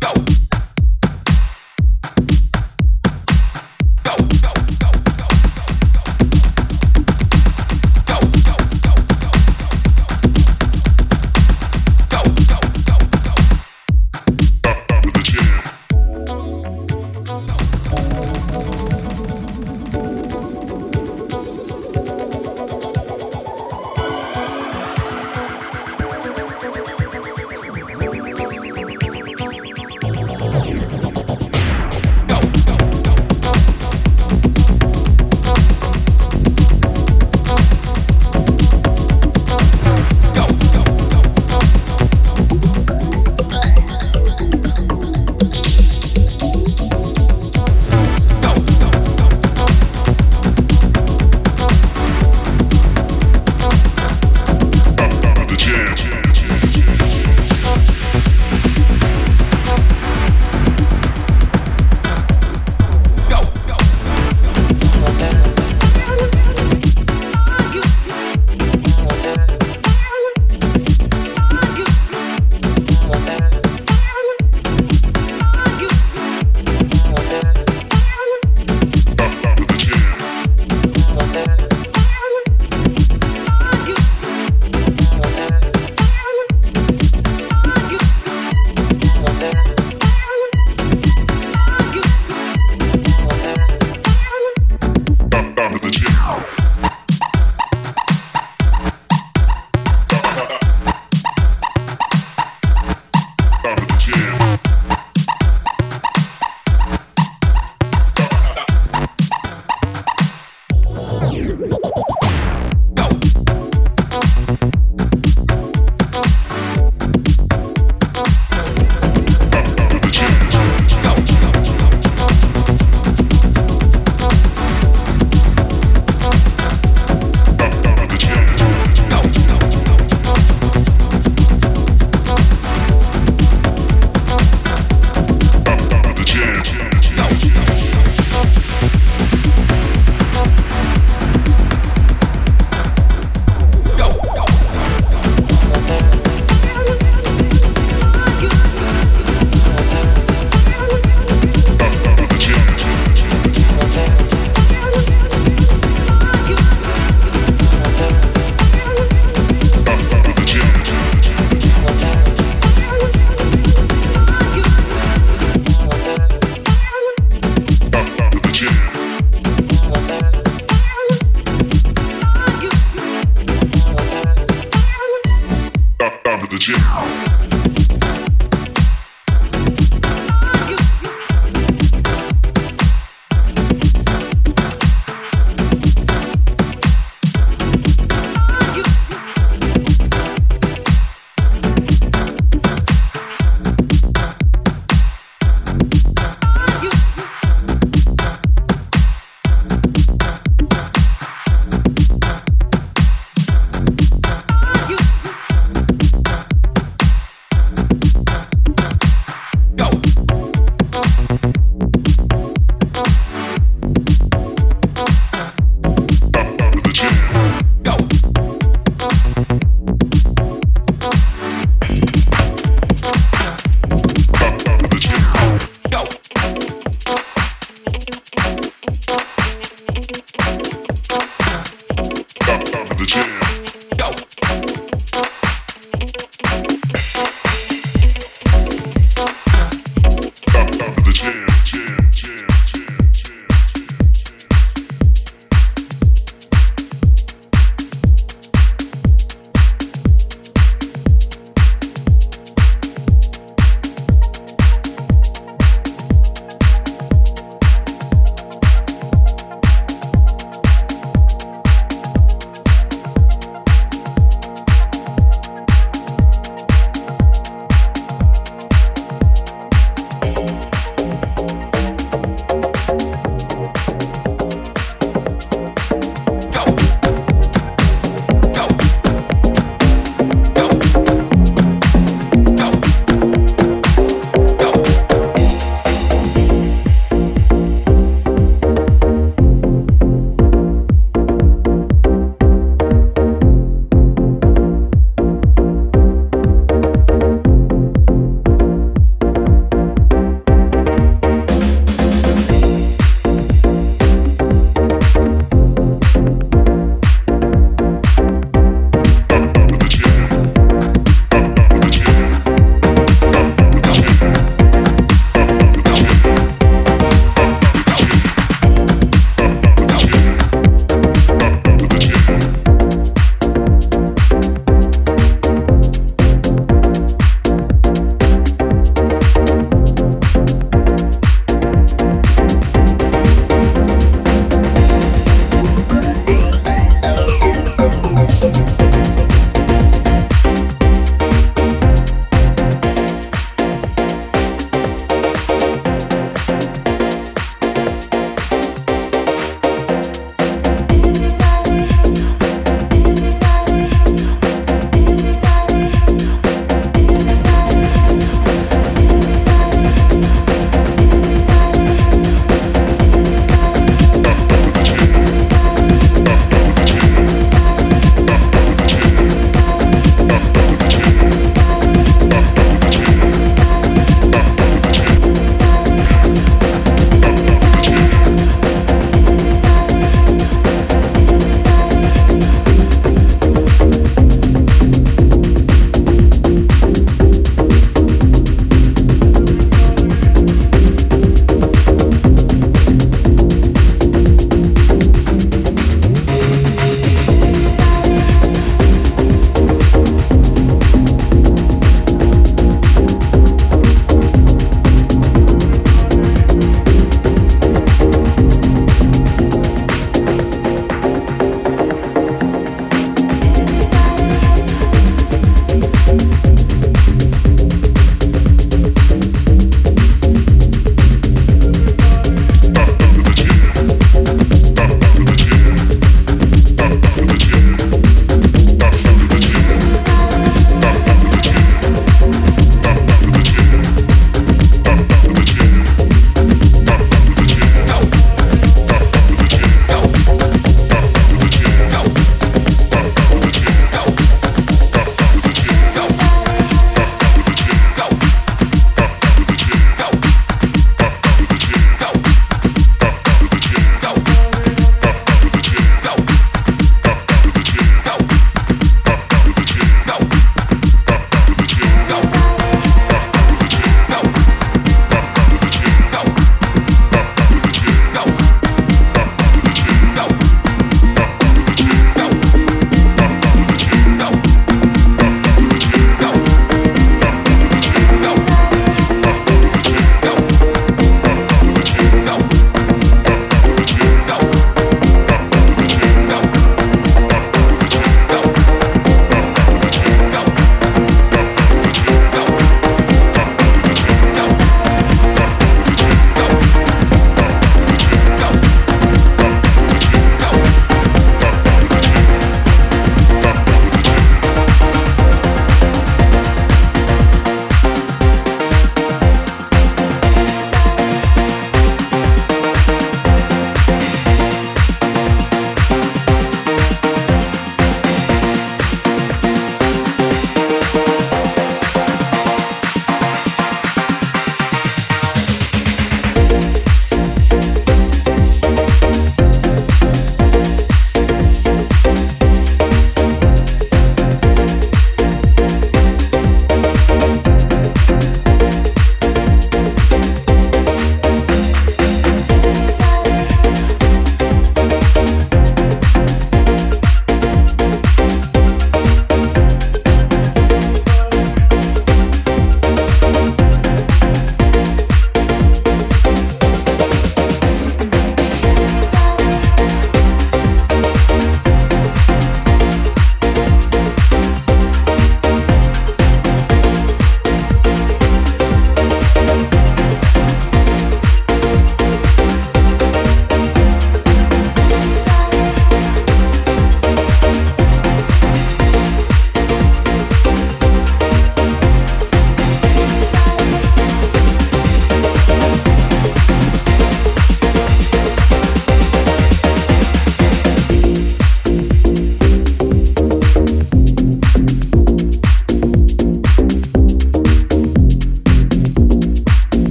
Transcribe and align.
go. 0.00 0.37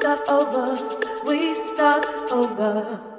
Start 0.00 0.28
over, 0.30 0.72
we 1.26 1.52
start 1.52 2.06
over. 2.32 3.09